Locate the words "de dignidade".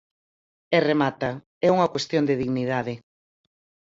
2.29-2.93